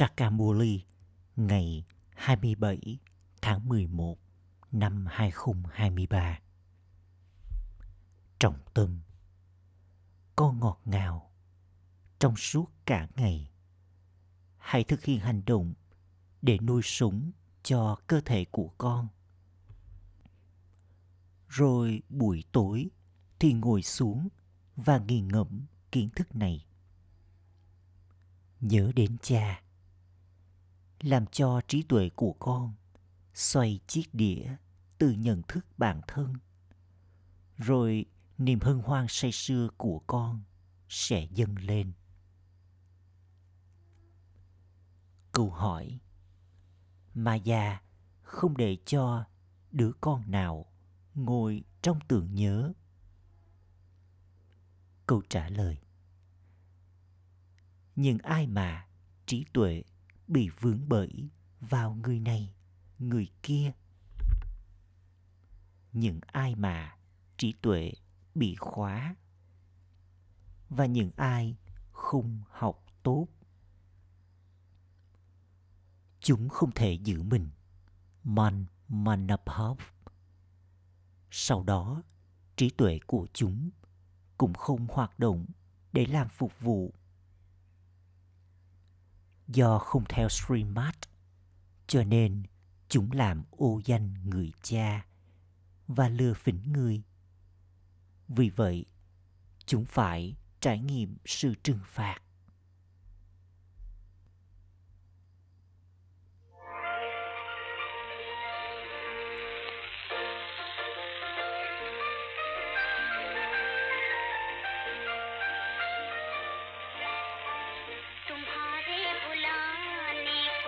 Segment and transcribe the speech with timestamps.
[0.00, 0.84] Sakamuli,
[1.36, 2.98] ngày 27
[3.42, 4.18] tháng 11
[4.72, 6.38] năm 2023.
[8.38, 9.00] Trọng tâm
[10.36, 11.30] Con ngọt ngào
[12.18, 13.50] trong suốt cả ngày.
[14.56, 15.74] Hãy thực hiện hành động
[16.42, 17.30] để nuôi sống
[17.62, 19.08] cho cơ thể của con.
[21.48, 22.90] Rồi buổi tối
[23.38, 24.28] thì ngồi xuống
[24.76, 26.66] và nghiền ngẫm kiến thức này.
[28.60, 29.62] Nhớ đến cha
[31.00, 32.74] làm cho trí tuệ của con
[33.34, 34.56] xoay chiếc đĩa
[34.98, 36.34] từ nhận thức bản thân.
[37.56, 38.06] Rồi
[38.38, 40.42] niềm hân hoan say sưa của con
[40.88, 41.92] sẽ dâng lên.
[45.32, 46.00] Câu hỏi
[47.14, 47.80] mà già
[48.22, 49.24] không để cho
[49.72, 50.66] đứa con nào
[51.14, 52.72] ngồi trong tưởng nhớ.
[55.06, 55.78] Câu trả lời
[57.96, 58.86] nhưng ai mà
[59.26, 59.82] trí tuệ
[60.30, 61.28] bị vướng bẫy
[61.60, 62.54] vào người này,
[62.98, 63.72] người kia.
[65.92, 66.96] Những ai mà
[67.36, 67.92] trí tuệ
[68.34, 69.16] bị khóa
[70.68, 71.56] và những ai
[71.92, 73.26] không học tốt,
[76.20, 77.48] chúng không thể giữ mình.
[78.24, 79.80] Man manapov.
[81.30, 82.02] Sau đó,
[82.56, 83.70] trí tuệ của chúng
[84.38, 85.46] cũng không hoạt động
[85.92, 86.94] để làm phục vụ
[89.52, 90.94] do không theo Srimad,
[91.86, 92.42] cho nên
[92.88, 95.06] chúng làm ô danh người cha
[95.86, 97.02] và lừa phỉnh người.
[98.28, 98.86] Vì vậy,
[99.66, 102.18] chúng phải trải nghiệm sự trừng phạt.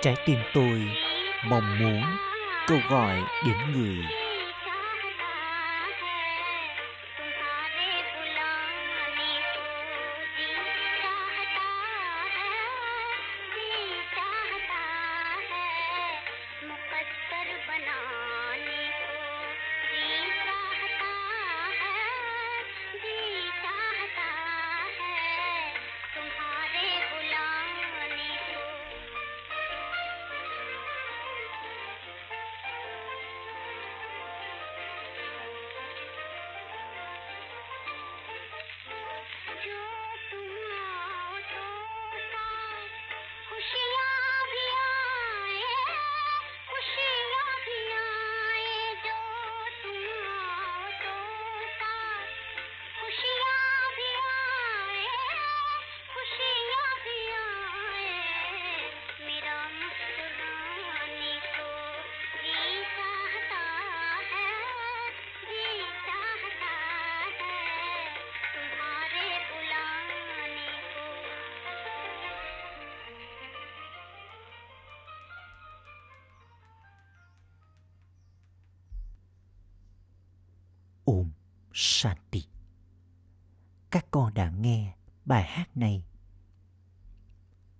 [0.02, 0.82] Trái tim tôi
[1.48, 2.02] mong muốn
[2.68, 4.21] câu gọi đến người.
[85.32, 86.04] Bài hát này.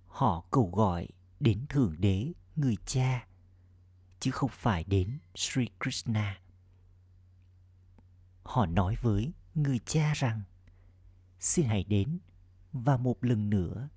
[0.07, 1.09] Họ cầu gọi
[1.41, 3.27] đến Thượng Đế, người cha,
[4.21, 6.41] chứ không phải đến Sri Krishna.
[8.43, 10.43] Họ nói với người cha rằng,
[11.41, 12.19] xin hãy đến
[12.73, 13.89] và một lần nữa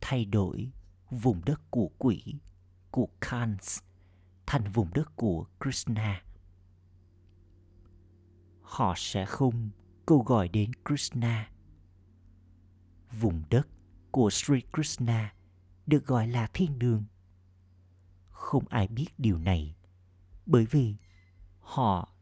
[0.00, 0.72] thay đổi
[1.10, 2.34] vùng đất của quỷ,
[2.90, 3.78] của Kans,
[4.46, 6.22] thành vùng đất của Krishna
[8.72, 9.70] họ sẽ không
[10.06, 11.50] câu gọi đến Krishna.
[13.12, 13.68] Vùng đất
[14.10, 15.34] của Sri Krishna
[15.86, 17.04] được gọi là thiên đường.
[18.30, 19.74] Không ai biết điều này
[20.46, 20.96] bởi vì
[21.60, 22.12] họ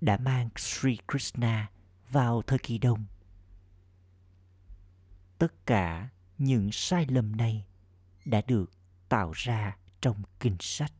[0.00, 1.70] đã mang Sri Krishna
[2.10, 3.04] vào thời kỳ đông.
[5.38, 7.66] Tất cả những sai lầm này
[8.24, 8.70] đã được
[9.08, 10.92] tạo ra trong kinh sách.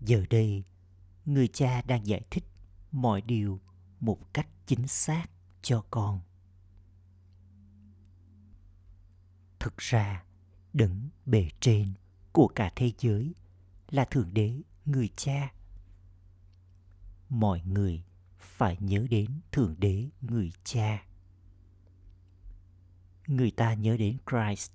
[0.00, 0.64] Giờ đây,
[1.24, 2.44] người cha đang giải thích
[2.92, 3.60] mọi điều
[4.00, 5.26] một cách chính xác
[5.62, 6.20] cho con
[9.62, 10.24] thực ra
[10.72, 11.92] đứng bề trên
[12.32, 13.34] của cả thế giới
[13.90, 15.52] là thượng đế, người cha.
[17.28, 18.04] Mọi người
[18.38, 21.06] phải nhớ đến thượng đế, người cha.
[23.26, 24.70] Người ta nhớ đến christ,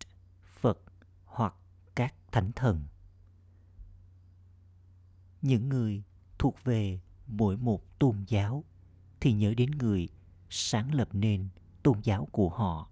[0.60, 0.80] phật
[1.25, 1.54] hoặc
[1.95, 2.83] các thánh thần.
[5.42, 6.04] Những người
[6.40, 8.63] thuộc về mỗi một tôn giáo
[9.19, 10.10] thì nhớ đến người
[10.50, 11.48] sáng lập nên
[11.83, 12.90] tôn giáo của họ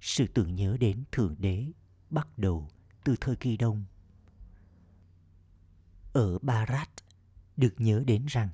[0.00, 1.66] sự tưởng nhớ đến Thượng Đế
[2.10, 2.68] bắt đầu
[3.04, 3.84] từ thời kỳ đông.
[6.12, 6.88] Ở Barat,
[7.56, 8.48] được nhớ đến rằng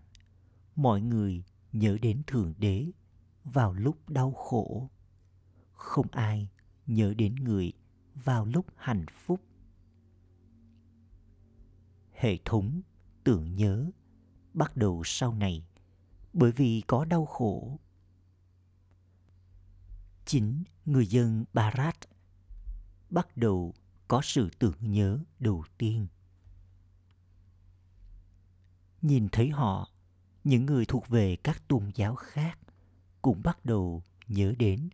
[0.77, 2.91] mọi người nhớ đến Thượng Đế
[3.45, 4.91] vào lúc đau khổ.
[5.73, 6.49] Không ai
[6.87, 7.73] nhớ đến người
[8.15, 9.41] vào lúc hạnh phúc.
[12.13, 12.83] Hệ thống
[13.25, 13.91] tưởng nhớ
[14.55, 15.67] bắt đầu sau này
[16.33, 17.79] bởi vì có đau khổ.
[20.27, 21.97] Chính người dân Barat
[23.11, 23.75] bắt đầu
[24.09, 26.07] có sự tưởng nhớ đầu tiên.
[29.03, 29.91] Nhìn thấy họ,
[30.45, 32.59] những người thuộc về các tôn giáo khác
[33.23, 34.89] cũng bắt đầu nhớ đến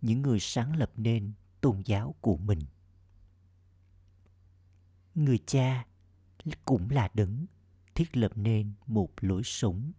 [0.00, 2.60] những người sáng lập nên tôn giáo của mình.
[5.14, 5.86] Người cha
[6.64, 7.46] cũng là đấng
[7.94, 9.92] thiết lập nên một lối sống.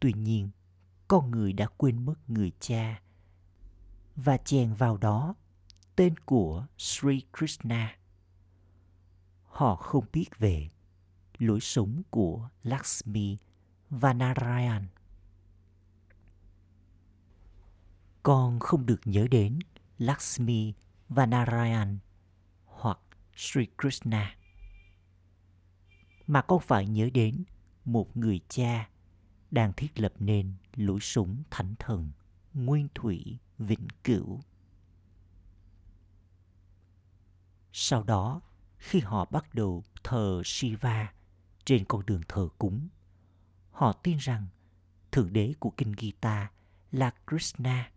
[0.00, 0.50] Tuy nhiên,
[1.08, 3.02] con người đã quên mất người cha
[4.16, 5.34] và chèn vào đó
[5.96, 7.96] tên của Sri Krishna.
[9.44, 10.68] Họ không biết về
[11.38, 13.38] lối sống của Lakshmi
[13.90, 14.86] và Narayan.
[18.22, 19.58] Con không được nhớ đến
[19.98, 20.74] Lakshmi
[21.08, 21.98] và Narayan
[22.64, 22.98] hoặc
[23.36, 24.36] Sri Krishna
[26.30, 27.44] mà con phải nhớ đến
[27.84, 28.88] một người cha
[29.50, 32.10] đang thiết lập nên lối sống thánh thần,
[32.54, 34.40] nguyên thủy vĩnh cửu.
[37.72, 38.40] Sau đó,
[38.78, 41.12] khi họ bắt đầu thờ shiva
[41.64, 42.88] trên con đường thờ cúng,
[43.70, 44.46] họ tin rằng
[45.12, 46.50] thượng đế của kinh gita
[46.92, 47.92] là krishna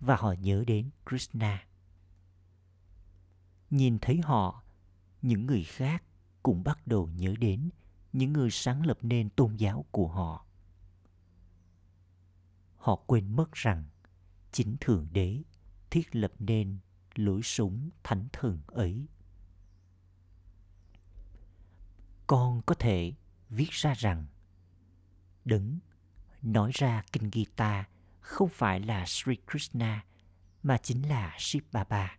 [0.00, 1.66] và họ nhớ đến krishna.
[3.70, 4.62] Nhìn thấy họ,
[5.22, 6.04] những người khác
[6.42, 7.70] cũng bắt đầu nhớ đến
[8.12, 10.46] những người sáng lập nên tôn giáo của họ.
[12.76, 13.84] Họ quên mất rằng
[14.52, 15.42] chính thượng đế
[15.90, 16.78] thiết lập nên
[17.14, 19.06] lối sống thánh thần ấy
[22.26, 23.12] con có thể
[23.48, 24.26] viết ra rằng
[25.44, 25.78] đấng
[26.42, 27.88] nói ra kinh Gita
[28.20, 30.04] không phải là Sri Krishna
[30.62, 32.18] mà chính là Shiv Baba.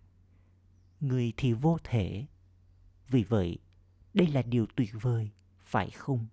[1.00, 2.26] Người thì vô thể.
[3.08, 3.58] Vì vậy,
[4.14, 5.32] đây là điều tuyệt vời,
[5.62, 6.28] phải không?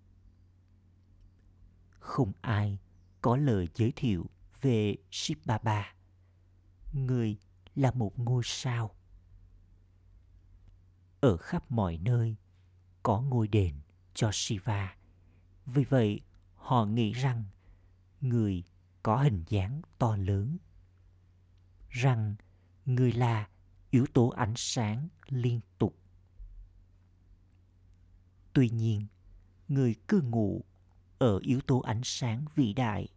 [1.99, 2.79] Không ai
[3.21, 4.25] có lời giới thiệu
[4.61, 5.93] về Shibaba.
[6.93, 7.37] Người
[7.75, 8.95] là một ngôi sao.
[11.21, 12.35] Ở khắp mọi nơi
[13.03, 13.75] có ngôi đền
[14.13, 14.95] cho Shiva.
[15.65, 16.21] Vì vậy,
[16.55, 17.43] họ nghĩ rằng
[18.21, 18.63] người
[19.03, 20.57] có hình dáng to lớn.
[21.89, 22.35] Rằng
[22.85, 23.49] người là
[23.89, 25.97] yếu tố ánh sáng liên tục.
[28.53, 29.07] Tuy nhiên,
[29.67, 30.65] người cư ngụ
[31.19, 33.07] ở yếu tố ánh sáng vĩ đại,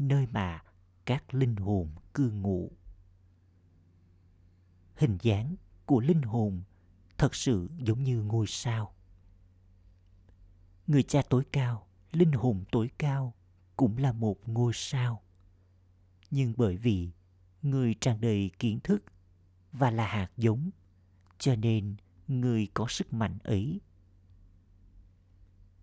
[0.00, 0.62] nơi mà
[1.04, 2.70] các linh hồn cư ngụ.
[4.96, 5.56] Hình dáng
[5.86, 6.62] của linh hồn
[7.18, 8.94] thật sự giống như ngôi sao.
[10.86, 13.34] Người cha tối cao, linh hồn tối cao
[13.76, 15.22] cũng là một ngôi sao.
[16.30, 17.10] Nhưng bởi vì
[17.62, 19.02] người tràn đầy kiến thức
[19.72, 20.70] và là hạt giống,
[21.38, 21.96] cho nên
[22.28, 23.80] người có sức mạnh ấy.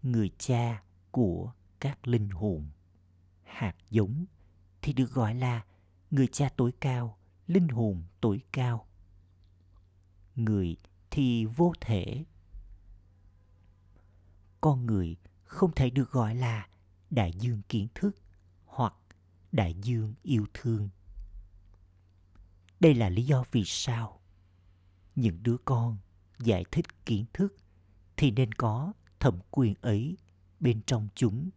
[0.04, 2.69] Người cha của các linh hồn,
[3.48, 4.26] hạt giống
[4.82, 5.66] thì được gọi là
[6.12, 7.18] người cha tối cao,
[7.48, 8.88] linh hồn tối cao.
[10.36, 10.78] Người
[11.12, 12.26] thì vô thể.
[14.62, 16.68] Con người không thể được gọi là
[17.10, 18.16] đại dương kiến thức
[18.66, 18.94] hoặc
[19.52, 20.90] đại dương yêu thương
[22.80, 24.21] đây là lý do vì sao
[25.16, 25.98] những đứa con
[26.40, 27.57] giải thích kiến thức
[28.18, 30.18] thì nên có thẩm quyền ấy
[30.60, 31.50] bên trong chúng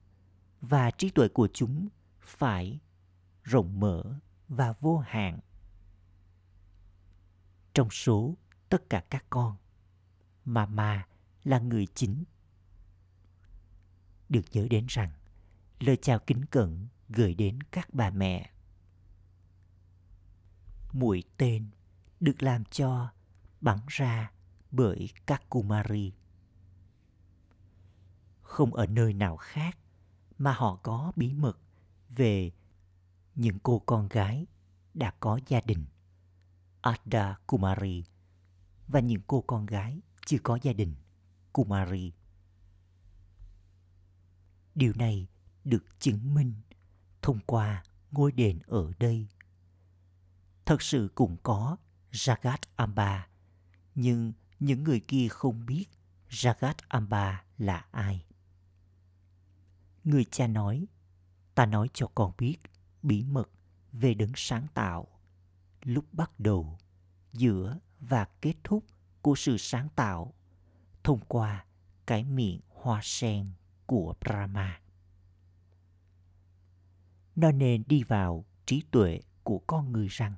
[0.60, 1.88] và trí tuệ của chúng
[2.20, 2.80] phải
[3.42, 4.14] rộng mở
[4.48, 5.40] và vô hạn
[7.74, 8.36] trong số
[8.68, 9.56] tất cả các con
[10.44, 11.06] mà mà
[11.44, 12.24] là người chính,
[14.28, 15.10] được nhớ đến rằng
[15.80, 18.50] lời chào kính cẩn gửi đến các bà mẹ.
[20.92, 21.70] Mũi tên
[22.20, 23.12] được làm cho
[23.60, 24.32] bắn ra
[24.70, 26.12] bởi các Kumari.
[28.42, 29.78] Không ở nơi nào khác
[30.40, 31.58] mà họ có bí mật
[32.08, 32.50] về
[33.34, 34.46] những cô con gái
[34.94, 35.84] đã có gia đình.
[36.80, 38.04] Adda Kumari
[38.88, 40.94] và những cô con gái chưa có gia đình
[41.52, 42.12] Kumari.
[44.74, 45.28] Điều này
[45.64, 46.54] được chứng minh
[47.22, 49.28] thông qua ngôi đền ở đây.
[50.64, 51.76] Thật sự cũng có
[52.12, 53.28] Jagat Amba,
[53.94, 55.86] nhưng những người kia không biết
[56.30, 58.24] Jagat Amba là ai.
[60.04, 60.86] Người cha nói,
[61.54, 62.56] ta nói cho con biết
[63.02, 63.50] bí mật
[63.92, 65.08] về đấng sáng tạo,
[65.82, 66.78] lúc bắt đầu
[67.32, 68.84] giữa và kết thúc
[69.22, 70.34] của sự sáng tạo
[71.04, 71.64] thông qua
[72.06, 73.52] cái miệng hoa sen
[73.86, 74.80] của brahma.
[77.36, 80.34] Nó nên đi vào trí tuệ của con người rằng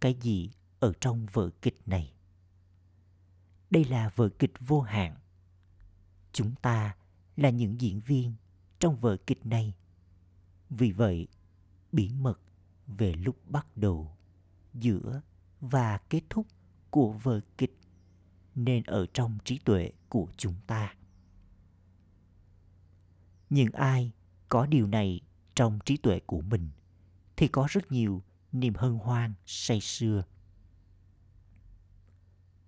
[0.00, 2.12] cái gì ở trong vở kịch này?
[3.70, 5.16] Đây là vở kịch vô hạn.
[6.32, 6.96] Chúng ta
[7.36, 8.34] là những diễn viên
[8.80, 9.74] trong vở kịch này.
[10.70, 11.28] Vì vậy,
[11.92, 12.40] bí mật
[12.86, 14.16] về lúc bắt đầu
[14.74, 15.20] giữa
[15.60, 16.46] và kết thúc
[16.90, 17.76] của vở kịch
[18.54, 20.94] nên ở trong trí tuệ của chúng ta.
[23.50, 24.12] Những ai
[24.48, 25.20] có điều này
[25.54, 26.68] trong trí tuệ của mình
[27.36, 30.22] thì có rất nhiều niềm hân hoan say sưa.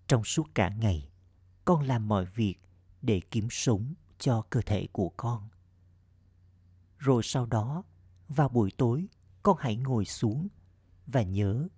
[0.09, 1.11] Trong suốt cả ngày,
[1.65, 2.57] con làm mọi việc
[3.03, 5.49] để kiếm sống cho cơ thể của con.
[6.99, 7.83] Rồi sau đó,
[8.29, 9.09] vào buổi tối,
[9.43, 10.49] con hãy ngồi xuống
[11.07, 11.69] và nhớ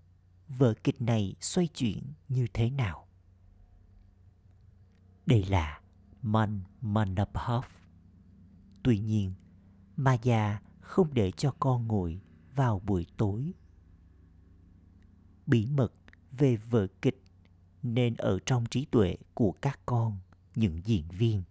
[0.49, 3.06] vở kịch này xoay chuyển như thế nào.
[5.26, 5.80] Đây là
[6.23, 7.64] man manabhav
[8.82, 9.35] tuy nhiên,
[9.97, 12.20] maya không để cho con ngồi
[12.54, 13.52] vào buổi tối.
[15.47, 15.92] Bí mật
[16.32, 17.23] về vở kịch
[17.82, 20.18] nên ở trong trí tuệ của các con
[20.54, 21.42] những diễn viên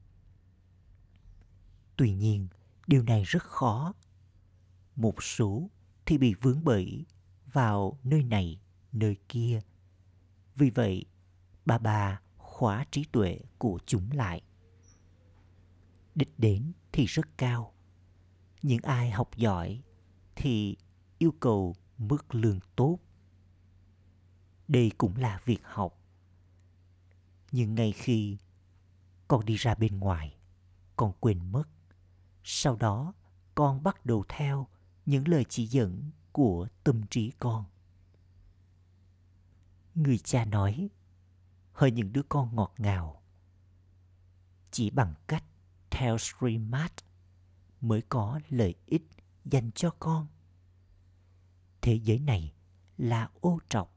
[2.00, 2.48] tuy nhiên,
[2.88, 3.94] điều này rất khó.
[4.96, 5.70] Một số
[6.06, 7.06] thì bị vướng bẫy
[7.46, 8.60] vào nơi này,
[8.91, 9.62] nơi kia.
[10.56, 11.06] Vì vậy,
[11.65, 14.41] bà bà khóa trí tuệ của chúng lại.
[16.15, 17.74] Đích đến thì rất cao.
[18.62, 19.82] Những ai học giỏi
[20.36, 20.77] thì
[21.18, 23.00] yêu cầu mức lương tốt.
[24.68, 26.00] Đây cũng là việc học.
[27.51, 28.38] Nhưng ngay khi
[29.27, 30.38] con đi ra bên ngoài,
[30.96, 31.63] con quên mất
[32.43, 33.13] sau đó,
[33.55, 34.67] con bắt đầu theo
[35.05, 37.65] những lời chỉ dẫn của tâm trí con.
[39.96, 40.89] Người cha nói
[41.74, 43.22] hơi những đứa con ngọt ngào.
[44.72, 45.43] Chỉ bằng cách
[45.89, 46.93] theo streammart
[47.81, 49.08] mới có lợi ích
[49.46, 50.27] dành cho con.
[51.81, 52.53] Thế giới này
[52.98, 53.96] là ô trọc.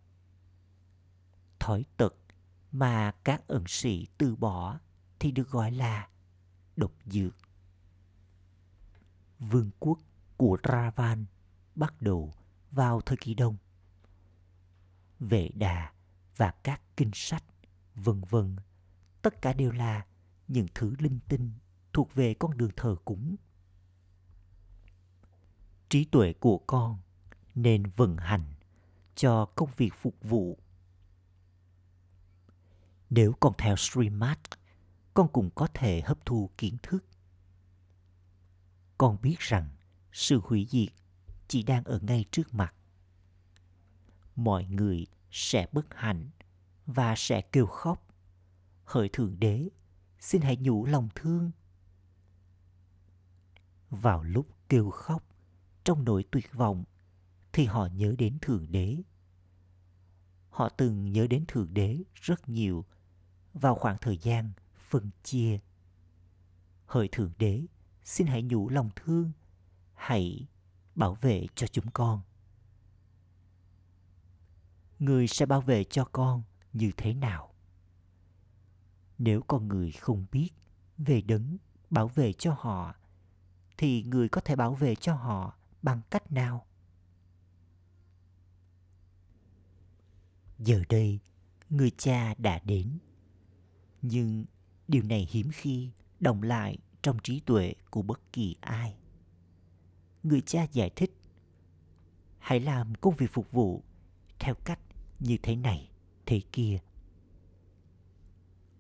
[1.59, 2.15] Thói tật
[2.73, 4.79] mà các ẩn sĩ từ bỏ
[5.19, 6.09] thì được gọi là
[6.77, 7.35] độc dược
[9.51, 9.99] vương quốc
[10.37, 11.25] của ravan
[11.75, 12.35] bắt đầu
[12.71, 13.57] vào thời kỳ đông.
[15.21, 15.93] Vệ đà
[16.37, 17.45] và các kinh sách
[17.95, 18.57] vân vân
[19.23, 20.07] tất cả đều là
[20.49, 21.53] những thứ linh tinh
[21.93, 23.37] thuộc về con đường thờ cúng.
[25.89, 26.99] Trí tuệ của con
[27.55, 28.55] nên vận hành
[29.15, 30.59] cho công việc phục vụ.
[33.11, 34.39] Nếu con theo Srimad,
[35.15, 37.05] con cũng có thể hấp thu kiến thức
[39.03, 39.69] con biết rằng
[40.13, 40.89] sự hủy diệt
[41.49, 42.75] chỉ đang ở ngay trước mặt.
[44.37, 46.31] Mọi người sẽ bất hạnh
[46.87, 48.09] và sẽ kêu khóc.
[48.85, 49.69] Hỡi thượng đế,
[50.19, 51.51] xin hãy nhủ lòng thương.
[53.91, 55.25] Vào lúc kêu khóc
[55.85, 56.85] trong nỗi tuyệt vọng
[57.53, 58.97] thì họ nhớ đến thượng đế.
[60.49, 62.85] Họ từng nhớ đến thượng đế rất nhiều
[63.55, 65.59] vào khoảng thời gian phân chia.
[66.87, 67.67] Hỡi thượng đế
[68.05, 69.33] xin hãy nhủ lòng thương.
[69.95, 70.47] Hãy
[70.95, 72.21] bảo vệ cho chúng con.
[74.99, 76.43] Người sẽ bảo vệ cho con
[76.73, 77.55] như thế nào?
[79.19, 80.51] Nếu con người không biết
[80.99, 81.59] về đấng
[81.91, 82.95] bảo vệ cho họ,
[83.77, 86.67] thì người có thể bảo vệ cho họ bằng cách nào?
[90.59, 91.21] Giờ đây,
[91.71, 92.99] người cha đã đến.
[94.03, 94.45] Nhưng
[94.89, 95.91] điều này hiếm khi
[96.21, 98.95] đồng lại trong trí tuệ của bất kỳ ai.
[100.23, 101.19] Người cha giải thích,
[102.39, 103.83] hãy làm công việc phục vụ
[104.39, 104.81] theo cách
[105.19, 105.91] như thế này,
[106.27, 106.79] thế kia.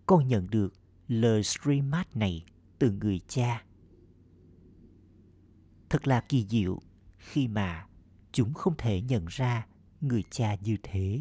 [0.06, 0.74] Con nhận được
[1.08, 2.44] lời streamat này
[2.78, 3.64] từ người cha.
[5.90, 6.80] Thật là kỳ diệu
[7.18, 7.86] khi mà
[8.32, 9.66] chúng không thể nhận ra
[10.00, 11.20] người cha như thế.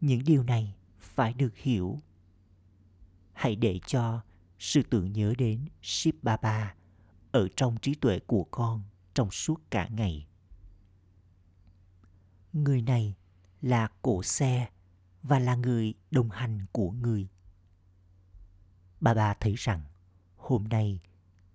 [0.00, 1.98] Những điều này phải được hiểu.
[3.32, 4.22] Hãy để cho
[4.58, 6.74] sự tưởng nhớ đến Shiv Baba
[7.32, 8.82] ở trong trí tuệ của con
[9.14, 10.26] trong suốt cả ngày.
[12.52, 13.14] Người này
[13.62, 14.68] là cổ xe
[15.22, 17.28] và là người đồng hành của người.
[19.00, 19.84] Bà bà thấy rằng
[20.36, 21.00] hôm nay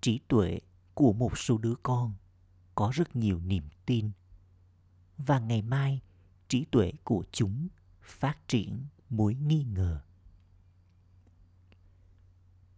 [0.02, 0.60] trí tuệ
[0.94, 2.14] của một số đứa con
[2.76, 4.12] có rất nhiều niềm tin
[5.18, 6.02] và ngày mai
[6.48, 7.68] trí tuệ của chúng
[8.02, 10.02] phát triển mối nghi ngờ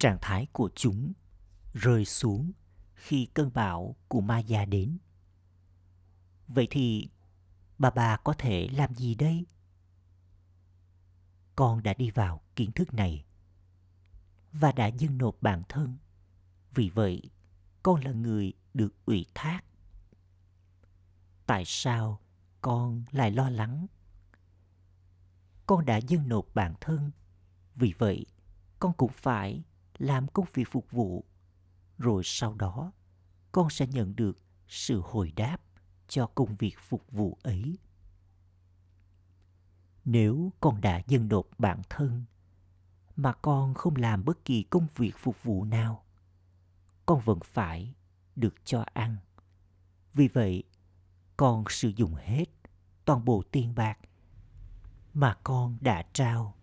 [0.04, 1.14] trạng thái của chúng
[1.74, 2.52] rơi xuống
[2.96, 4.98] khi cơn bão của Maya đến.
[6.48, 7.10] vậy thì
[7.78, 9.46] bà bà có thể làm gì đây?
[11.56, 13.26] Con đã đi vào kiến thức này
[14.52, 15.98] và đã dâng nộp bản thân.
[16.74, 17.22] Vì vậy,
[17.84, 19.62] con là người được ủy thác.
[21.46, 22.20] Tại sao
[22.62, 23.88] con lại lo lắng?
[25.66, 27.12] Con đã dâng nộp bản thân.
[27.76, 28.26] Vì vậy,
[28.80, 29.64] con cũng phải
[29.98, 31.26] làm công việc phục vụ.
[31.98, 32.92] Rồi sau đó,
[33.52, 35.58] con sẽ nhận được sự hồi đáp
[36.08, 37.78] cho công việc phục vụ ấy.
[40.06, 42.26] Nếu con đã dâng nộp bản thân,
[43.16, 46.04] mà con không làm bất kỳ công việc phục vụ nào,
[47.06, 47.96] con vẫn phải
[48.36, 49.18] được cho ăn.
[50.14, 50.64] Vì vậy,
[51.38, 52.46] con sử dụng hết
[53.06, 54.00] toàn bộ tiền bạc
[55.14, 56.56] mà con đã trao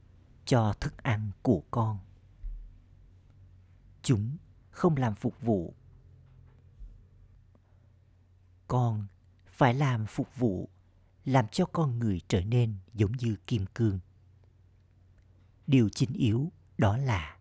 [0.44, 1.98] cho thức ăn của con
[4.02, 4.36] chúng
[4.70, 5.74] không làm phục vụ.
[8.68, 9.06] Con
[9.46, 10.68] phải làm phục vụ,
[11.24, 13.98] làm cho con người trở nên giống như kim cương.
[15.66, 17.38] Điều chính yếu đó là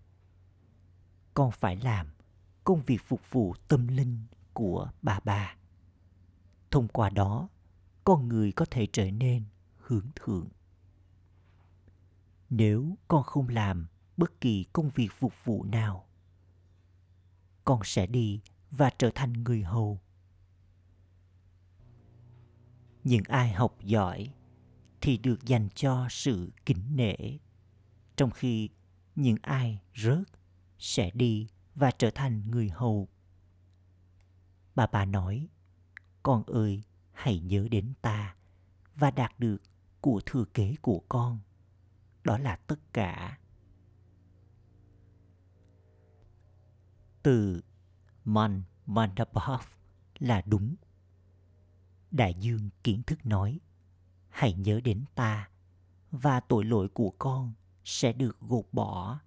[1.34, 2.08] con phải làm
[2.64, 5.56] công việc phục vụ tâm linh của bà bà.
[6.72, 7.50] Thông qua đó,
[8.04, 9.44] con người có thể trở nên
[9.78, 10.48] hướng thượng.
[12.50, 13.88] Nếu con không làm
[14.18, 16.09] bất kỳ công việc phục vụ nào
[17.70, 20.00] con sẽ đi và trở thành người hầu.
[23.04, 24.34] Những ai học giỏi
[25.02, 27.16] thì được dành cho sự kính nể,
[28.18, 28.70] trong khi
[29.16, 30.28] những ai rớt
[30.78, 33.08] sẽ đi và trở thành người hầu.
[34.76, 35.48] Bà bà nói,
[36.24, 38.36] con ơi, hãy nhớ đến ta
[38.96, 39.62] và đạt được
[40.02, 41.40] của thừa kế của con.
[42.24, 43.39] Đó là tất cả.
[47.24, 47.62] Từ
[48.26, 49.60] man mandapaf
[50.20, 50.76] là đúng.
[52.12, 53.60] Đại dương kiến thức nói,
[54.30, 55.50] hãy nhớ đến ta,
[56.12, 59.20] và tội lỗi của con sẽ được gột bỏ.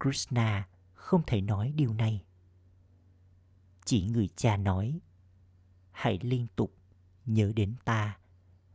[0.00, 2.24] Krishna không thể nói điều này.
[3.84, 5.00] Chỉ người cha nói,
[5.90, 6.76] hãy liên tục
[7.26, 8.18] nhớ đến ta,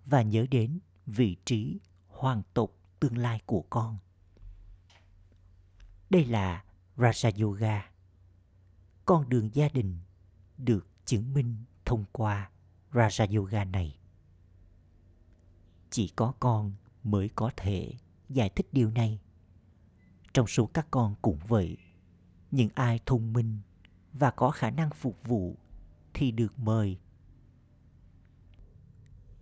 [0.05, 3.97] và nhớ đến vị trí hoàng tộc tương lai của con.
[6.09, 6.63] Đây là
[7.01, 7.91] raja yoga.
[9.05, 9.99] Con đường gia đình
[10.57, 12.51] được chứng minh thông qua
[12.91, 13.99] raja yoga này.
[15.89, 17.93] Chỉ có con mới có thể
[18.29, 19.19] giải thích điều này.
[20.33, 21.77] Trong số các con cũng vậy,
[22.51, 23.59] những ai thông minh
[24.13, 25.57] và có khả năng phục vụ
[26.13, 26.99] thì được mời.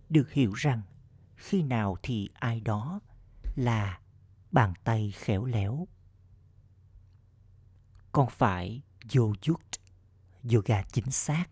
[0.08, 0.82] Được hiểu rằng,
[1.36, 3.00] khi nào thì ai đó
[3.56, 4.00] là
[4.52, 5.86] bàn tay khéo léo
[8.12, 8.82] con phải
[9.16, 9.80] yogyut
[10.52, 11.46] yoga chính xác.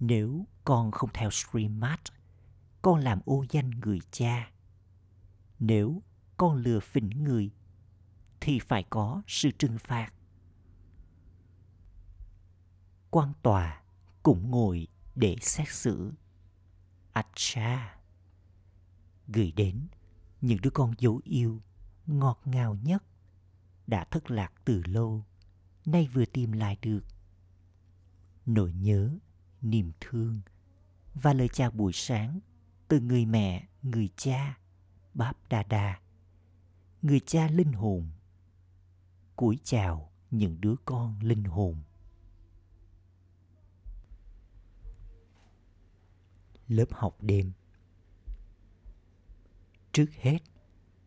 [0.00, 2.00] Nếu con không theo streammart
[2.82, 4.50] con làm ô danh người cha.
[5.58, 6.02] Nếu
[6.36, 7.50] con lừa phỉnh người,
[8.40, 10.12] thì phải có sự trừng phạt.
[13.10, 13.82] Quan tòa
[14.22, 16.12] cũng ngồi để xét xử.
[17.12, 17.98] Acha
[19.28, 19.86] gửi đến
[20.40, 21.60] những đứa con dấu yêu
[22.06, 23.02] ngọt ngào nhất
[23.88, 25.24] đã thất lạc từ lâu,
[25.86, 27.00] nay vừa tìm lại được.
[28.46, 29.18] Nỗi nhớ,
[29.60, 30.40] niềm thương
[31.14, 32.40] và lời chào buổi sáng
[32.88, 34.58] từ người mẹ, người cha,
[35.14, 36.00] báp đa đa,
[37.02, 38.10] người cha linh hồn.
[39.36, 41.82] Cúi chào những đứa con linh hồn.
[46.68, 47.52] Lớp học đêm.
[49.92, 50.38] Trước hết,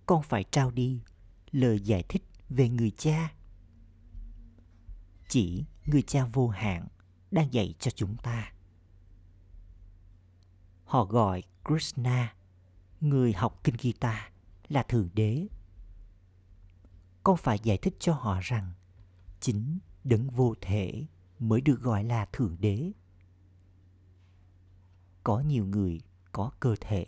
[0.05, 1.01] con phải trao đi
[1.51, 3.33] lời giải thích về người cha.
[5.29, 6.87] Chỉ người cha vô hạn
[7.31, 8.53] đang dạy cho chúng ta.
[10.83, 12.35] Họ gọi krishna,
[13.01, 14.31] người học kinh gita,
[14.67, 15.47] là thượng đế.
[17.23, 18.71] Con phải giải thích cho họ rằng
[19.39, 21.05] chính đấng vô thể
[21.39, 22.91] mới được gọi là thượng đế.
[25.23, 27.05] Có nhiều người có cơ thể.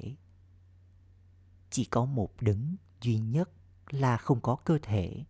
[1.70, 3.50] Chỉ có một đấng duy nhất
[3.90, 5.24] là không có cơ thể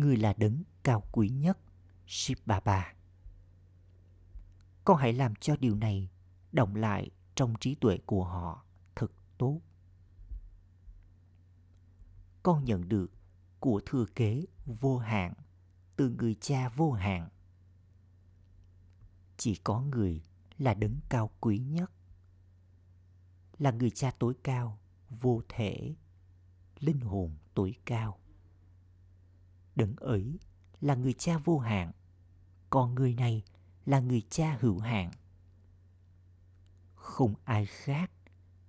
[0.00, 1.58] người là đấng cao quý nhất
[2.06, 2.94] Shiv Baba.
[4.84, 6.10] Con hãy làm cho điều này
[6.52, 8.64] động lại trong trí tuệ của họ
[8.96, 9.60] thật tốt.
[12.42, 13.10] Con nhận được
[13.60, 15.32] của thừa kế vô hạn
[15.96, 17.28] từ người cha vô hạn.
[19.36, 20.22] Chỉ có người
[20.58, 21.90] là đấng cao quý nhất,
[23.58, 24.78] là người cha tối cao,
[25.10, 25.94] vô thể,
[26.80, 28.18] linh hồn tối cao
[29.78, 30.38] đấng ấy
[30.80, 31.92] là người cha vô hạn,
[32.70, 33.42] còn người này
[33.86, 35.10] là người cha hữu hạn.
[36.94, 38.10] Không ai khác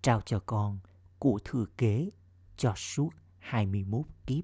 [0.02, 0.80] trao cho con
[1.19, 2.10] của thừa kế
[2.58, 4.43] cho suốt 21 kiếp.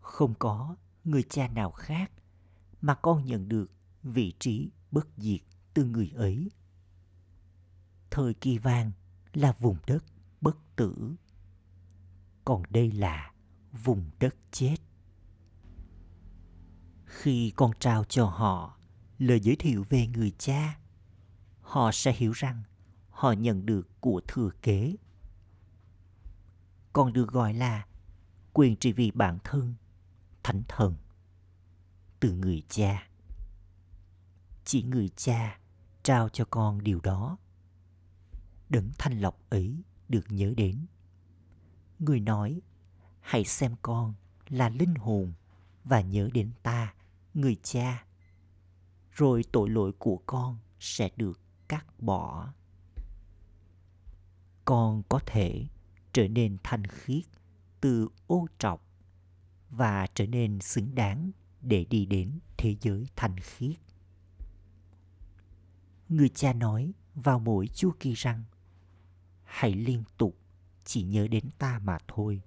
[0.00, 2.12] Không có người cha nào khác
[2.80, 3.70] mà con nhận được
[4.02, 5.40] vị trí bất diệt
[5.74, 6.50] từ người ấy.
[8.10, 8.92] Thời kỳ vàng
[9.32, 10.04] là vùng đất
[10.40, 11.14] bất tử.
[12.44, 13.31] Còn đây là
[13.72, 14.76] vùng đất chết.
[17.04, 18.78] Khi con trao cho họ
[19.18, 20.78] lời giới thiệu về người cha,
[21.60, 22.62] họ sẽ hiểu rằng
[23.10, 24.96] họ nhận được của thừa kế.
[26.92, 27.86] Còn được gọi là
[28.52, 29.74] quyền trị vì bản thân,
[30.42, 30.94] thánh thần,
[32.20, 33.08] từ người cha.
[34.64, 35.58] Chỉ người cha
[36.02, 37.38] trao cho con điều đó.
[38.68, 40.86] Đấng thanh lọc ấy được nhớ đến.
[41.98, 42.60] Người nói,
[43.22, 44.14] hãy xem con
[44.48, 45.32] là linh hồn
[45.84, 46.94] và nhớ đến ta,
[47.34, 48.04] người cha.
[49.12, 52.52] Rồi tội lỗi của con sẽ được cắt bỏ.
[54.64, 55.66] Con có thể
[56.12, 57.24] trở nên thanh khiết
[57.80, 58.86] từ ô trọc
[59.70, 61.30] và trở nên xứng đáng
[61.60, 63.76] để đi đến thế giới thanh khiết.
[66.08, 68.44] Người cha nói vào mỗi chu kỳ rằng
[69.44, 70.38] hãy liên tục
[70.84, 72.40] chỉ nhớ đến ta mà thôi.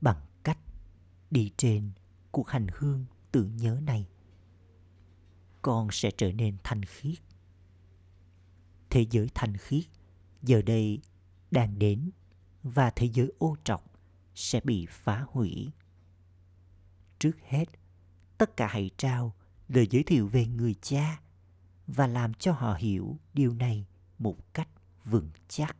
[0.00, 0.58] Bằng cách
[1.30, 1.90] đi trên
[2.30, 4.08] cuộc hành hương tưởng nhớ này,
[5.62, 7.18] con sẽ trở nên thanh khiết.
[8.90, 9.84] Thế giới thanh khiết
[10.42, 11.00] giờ đây
[11.50, 12.10] đang đến
[12.62, 13.84] và thế giới ô trọc
[14.34, 15.70] sẽ bị phá hủy.
[17.18, 17.64] Trước hết,
[18.38, 19.34] tất cả hãy trao
[19.68, 21.20] lời giới thiệu về người cha
[21.86, 23.86] và làm cho họ hiểu điều này
[24.18, 24.68] một cách
[25.04, 25.76] vững chắc.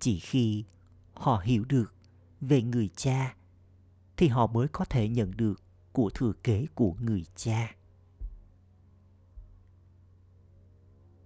[0.00, 0.64] Chỉ khi
[1.14, 1.94] họ hiểu được
[2.40, 3.34] về người cha
[4.16, 7.74] thì họ mới có thể nhận được của thừa kế của người cha.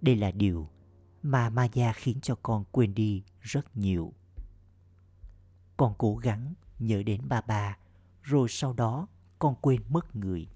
[0.01, 0.69] Đây là điều
[1.23, 4.13] mà Maya khiến cho con quên đi rất nhiều.
[5.77, 7.77] Con cố gắng nhớ đến ba ba,
[8.21, 9.07] rồi sau đó
[9.39, 10.47] con quên mất người.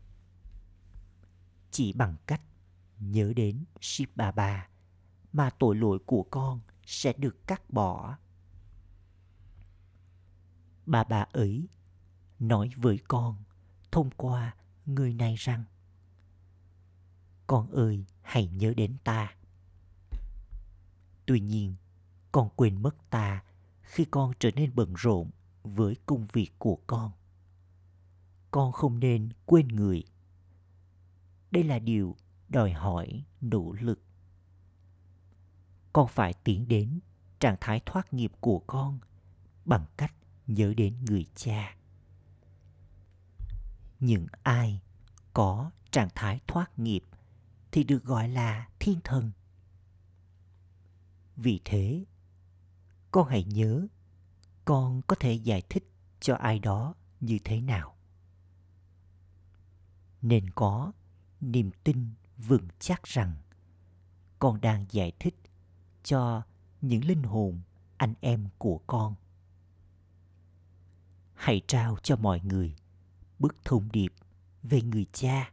[1.71, 2.41] Chỉ bằng cách
[2.99, 4.67] nhớ đến Ship ba ba
[5.33, 8.17] mà tội lỗi của con sẽ được cắt bỏ.
[10.87, 11.67] Bà bà ấy
[12.39, 13.35] nói với con
[13.91, 15.63] thông qua người này rằng
[17.47, 19.35] Con ơi, hãy nhớ đến ta.
[21.25, 21.75] Tuy nhiên,
[22.31, 23.43] con quên mất ta
[23.81, 25.29] khi con trở nên bận rộn
[25.63, 27.11] với công việc của con.
[28.51, 30.03] Con không nên quên người.
[31.51, 32.15] Đây là điều
[32.49, 34.01] đòi hỏi nỗ lực.
[35.93, 36.99] Con phải tiến đến
[37.39, 38.99] trạng thái thoát nghiệp của con
[39.65, 40.13] bằng cách
[40.47, 41.75] nhớ đến người cha.
[43.99, 44.81] Những ai
[45.33, 47.03] có trạng thái thoát nghiệp
[47.71, 49.31] thì được gọi là thiên thần
[51.35, 52.05] vì thế,
[53.11, 53.87] con hãy nhớ
[54.65, 57.95] con có thể giải thích cho ai đó như thế nào.
[60.21, 60.91] Nên có
[61.41, 63.35] niềm tin vững chắc rằng
[64.39, 65.35] con đang giải thích
[66.03, 66.41] cho
[66.81, 67.61] những linh hồn
[67.97, 69.15] anh em của con.
[71.37, 72.75] Hãy trao cho mọi người
[73.39, 74.13] bức thông điệp
[74.63, 75.51] về người cha.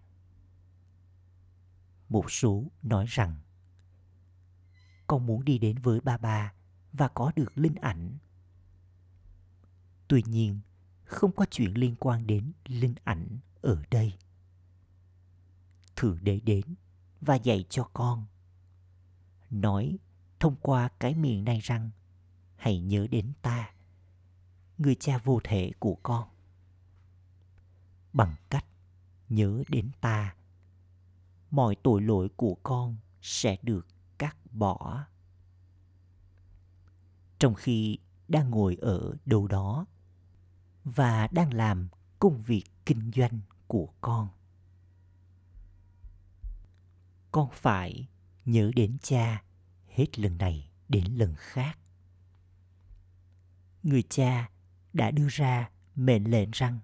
[2.09, 3.37] Một số nói rằng
[5.07, 6.53] con muốn đi đến với ba ba
[6.93, 8.19] và có được linh ảnh.
[10.09, 10.61] Tuy nhiên,
[11.05, 14.13] không có chuyện liên quan đến linh ảnh ở đây.
[15.97, 16.65] Thượng đế đến
[17.21, 18.27] và dạy cho con.
[19.51, 19.99] Nói
[20.41, 21.91] thông qua cái miệng này rằng
[22.57, 23.74] hãy nhớ đến ta,
[24.79, 26.29] người cha vô thể của con.
[28.13, 28.67] Bằng cách
[29.29, 30.35] nhớ đến ta,
[31.51, 33.87] mọi tội lỗi của con sẽ được
[34.19, 35.07] cắt bỏ
[37.45, 39.87] trong khi đang ngồi ở đâu đó
[40.85, 44.29] và đang làm công việc kinh doanh của con
[47.33, 48.09] con phải
[48.45, 49.43] nhớ đến cha
[49.89, 51.79] hết lần này đến lần khác
[53.83, 54.51] người cha
[54.95, 56.79] đã đưa ra mệnh lệnh rằng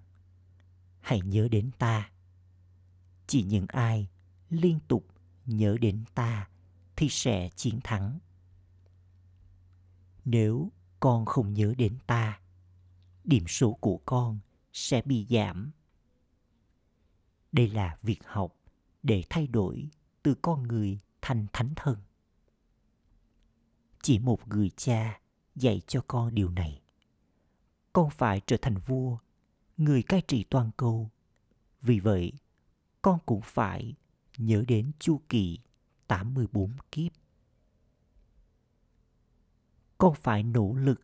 [0.99, 2.11] hãy nhớ đến ta
[3.27, 4.07] chỉ những ai
[4.49, 5.07] liên tục
[5.45, 6.49] nhớ đến ta
[6.95, 8.19] thì sẽ chiến thắng.
[10.25, 12.39] Nếu con không nhớ đến ta,
[13.23, 14.39] điểm số của con
[14.73, 15.71] sẽ bị giảm.
[17.51, 18.55] Đây là việc học
[19.03, 19.89] để thay đổi
[20.23, 21.97] từ con người thành thánh thần.
[24.01, 25.19] Chỉ một người cha
[25.55, 26.80] dạy cho con điều này.
[27.93, 29.17] Con phải trở thành vua,
[29.77, 31.09] người cai trị toàn cầu.
[31.81, 32.33] Vì vậy,
[33.01, 33.95] con cũng phải
[34.37, 35.59] nhớ đến chu kỳ
[36.07, 37.11] 84 kiếp.
[39.97, 41.01] Con phải nỗ lực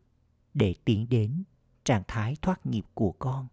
[0.54, 1.44] để tiến đến
[1.84, 3.48] trạng thái thoát nghiệp của con.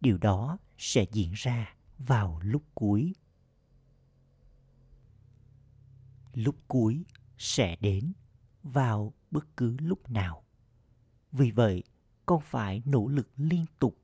[0.00, 3.14] Điều đó sẽ diễn ra vào lúc cuối.
[6.32, 7.04] Lúc cuối
[7.38, 8.12] sẽ đến
[8.62, 10.44] vào bất cứ lúc nào.
[11.32, 11.82] Vì vậy,
[12.26, 13.96] con phải nỗ lực liên tục.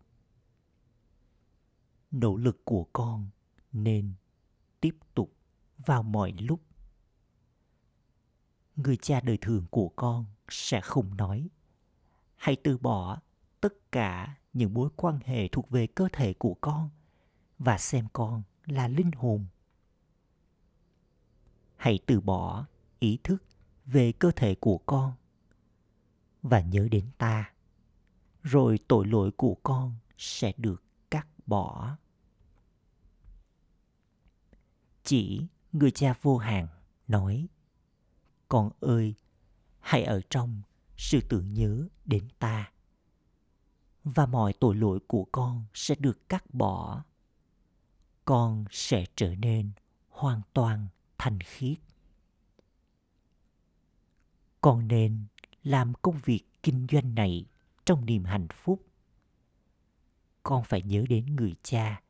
[2.11, 3.29] Nỗ lực của con
[3.73, 4.13] nên
[4.81, 5.33] tiếp tục
[5.87, 6.61] vào mọi lúc.
[8.77, 11.49] Người cha đời thường của con sẽ không nói
[12.45, 13.21] hãy từ bỏ
[13.61, 16.91] tất cả những mối quan hệ thuộc về cơ thể của con
[17.59, 19.47] và xem con là linh hồn
[21.77, 22.67] hãy từ bỏ
[22.99, 23.45] ý thức
[23.85, 25.13] về cơ thể của con
[26.45, 27.53] và nhớ đến ta.
[28.43, 31.97] Rồi tội lỗi của con sẽ được cắt bỏ.
[35.05, 36.69] Chỉ người cha vô hạn
[37.09, 37.49] nói,
[38.49, 39.15] con ơi,
[39.81, 40.63] hãy ở trong
[40.97, 42.73] sự tưởng nhớ đến ta,
[44.05, 47.05] và mọi tội lỗi của con sẽ được cắt bỏ.
[48.25, 49.71] Con sẽ trở nên
[50.09, 51.79] hoàn toàn thanh khiết.
[54.61, 55.27] Con nên
[55.65, 57.47] làm công việc kinh doanh này
[57.85, 58.87] trong niềm hạnh phúc.
[60.43, 62.03] Con phải nhớ đến người cha,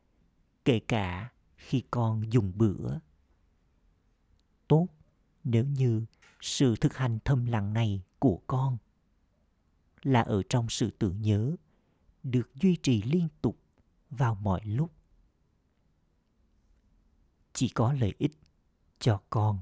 [0.65, 2.99] kể cả khi con dùng bữa.
[4.67, 4.87] Tốt
[5.43, 6.05] nếu như
[6.41, 8.77] sự thực hành thầm lặng này của con
[10.03, 11.55] là ở trong sự tưởng nhớ,
[12.23, 13.59] được duy trì liên tục
[14.09, 14.91] vào mọi lúc.
[17.53, 18.31] Chỉ có lợi ích
[18.99, 19.59] cho con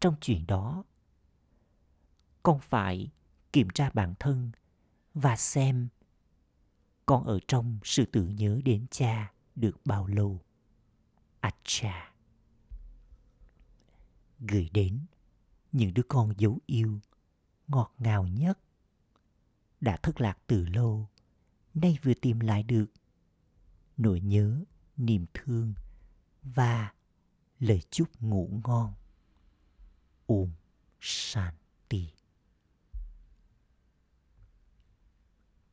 [0.00, 0.84] trong chuyện đó.
[2.42, 3.10] Con phải
[3.54, 4.50] kiểm tra bản thân
[5.14, 5.88] và xem
[7.06, 10.40] con ở trong sự tưởng nhớ đến cha được bao lâu.
[11.40, 12.12] Acha.
[14.38, 15.00] Gửi đến
[15.72, 17.00] những đứa con dấu yêu
[17.68, 18.58] ngọt ngào nhất
[19.80, 21.08] đã thất lạc từ lâu,
[21.74, 22.86] nay vừa tìm lại được
[23.96, 24.64] nỗi nhớ,
[24.96, 25.74] niềm thương
[26.42, 26.92] và
[27.58, 28.94] lời chúc ngủ ngon.
[30.26, 30.50] Ôm
[31.00, 31.54] san.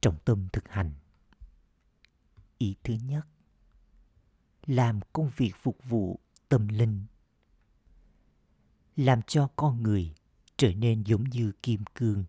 [0.02, 0.94] Trọng tâm thực hành.
[2.58, 3.28] Ý thứ nhất,
[4.66, 7.06] làm công việc phục vụ tâm linh.
[8.96, 10.14] Làm cho con người
[10.58, 12.26] trở nên giống như kim cương.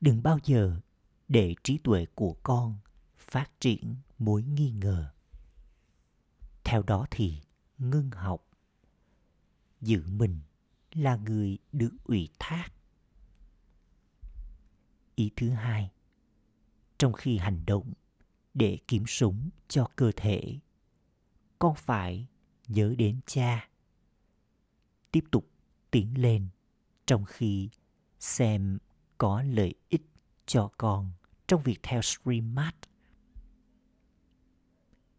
[0.00, 0.80] Đừng bao giờ
[1.28, 2.78] để trí tuệ của con
[3.16, 5.12] phát triển mối nghi ngờ.
[6.64, 7.40] Theo đó thì
[7.78, 8.46] ngưng học.
[9.80, 10.40] Giữ mình
[10.92, 12.68] là người được ủy thác
[15.16, 15.90] ý thứ hai.
[16.98, 17.92] Trong khi hành động
[18.54, 20.58] để kiếm sống cho cơ thể
[21.58, 22.26] con phải
[22.68, 23.68] nhớ đến cha?
[25.12, 25.50] Tiếp tục
[25.90, 26.48] tiến lên
[27.06, 27.68] trong khi
[28.20, 28.78] xem
[29.18, 30.06] có lợi ích
[30.46, 31.12] cho con
[31.46, 32.76] trong việc theo streammart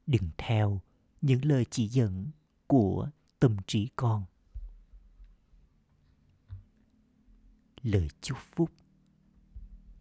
[0.07, 0.81] đừng theo
[1.21, 2.31] những lời chỉ dẫn
[2.67, 4.25] của tâm trí con.
[7.83, 8.71] Lời chúc phúc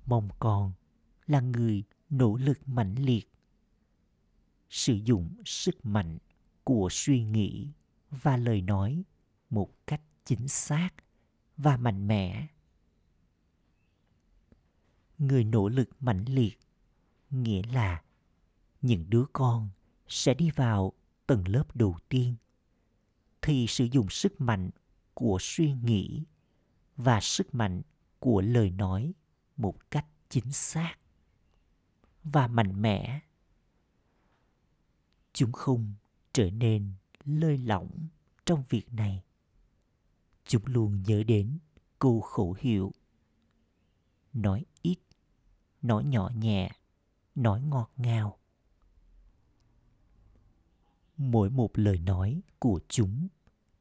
[0.07, 0.73] mong con
[1.27, 3.31] là người nỗ lực mãnh liệt.
[4.71, 6.19] Sử dụng sức mạnh
[6.65, 7.69] của suy nghĩ
[8.11, 9.05] và lời nói
[9.51, 10.91] một cách chính xác
[11.57, 12.47] và mạnh mẽ.
[15.19, 16.59] Người nỗ lực mãnh liệt
[17.31, 18.03] nghĩa là
[18.83, 19.69] những đứa con
[20.09, 20.93] sẽ đi vào
[21.27, 22.35] tầng lớp đầu tiên.
[23.43, 24.71] Thì sử dụng sức mạnh
[25.15, 26.25] của suy nghĩ
[26.97, 27.83] và sức mạnh
[28.19, 29.13] của lời nói
[29.57, 30.95] một cách chính xác
[32.25, 33.21] và mạnh mẽ.
[35.33, 35.95] Chúng không
[36.33, 36.93] trở nên
[37.25, 38.09] lơi lỏng
[38.47, 39.23] trong việc này.
[40.45, 41.59] Chúng luôn nhớ đến
[41.99, 42.93] câu khẩu hiệu.
[44.33, 44.99] Nói ít,
[45.83, 46.71] nói nhỏ nhẹ,
[47.35, 48.39] nói ngọt ngào.
[51.17, 53.29] Mỗi một lời nói của chúng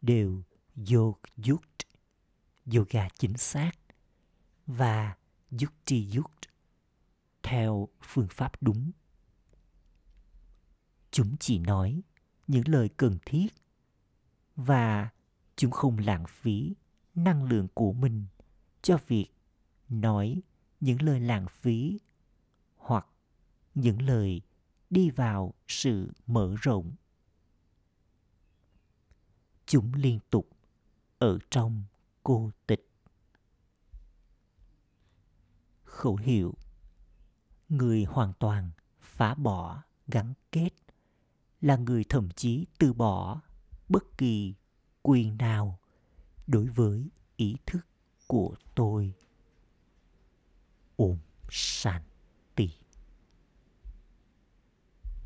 [0.02, 0.44] đều
[0.92, 1.16] yog
[2.74, 3.72] yoga chính xác
[4.68, 5.16] và
[5.62, 6.32] yukti dứt,
[7.44, 8.91] theo phương pháp đúng.
[11.12, 12.02] Chúng chỉ nói
[12.48, 13.48] những lời cần thiết
[14.56, 15.10] và
[15.56, 16.76] chúng không lãng phí
[17.15, 18.26] năng lượng của mình
[18.82, 19.28] cho việc
[19.89, 20.41] nói
[20.80, 22.00] những lời lãng phí
[22.78, 23.08] hoặc
[23.76, 24.41] những lời
[24.89, 26.91] đi vào sự mở rộng.
[29.65, 30.50] Chúng liên tục
[31.18, 31.84] ở trong
[32.24, 32.94] cô tịch
[35.95, 36.53] khẩu hiệu.
[37.69, 40.69] Người hoàn toàn phá bỏ gắn kết,
[41.62, 43.41] là người thậm chí từ bỏ
[43.89, 44.53] bất kỳ
[45.01, 45.79] quyền nào
[46.47, 47.88] đối với ý thức
[48.27, 49.13] của tôi.
[50.95, 51.17] Ôm
[51.49, 52.01] sanh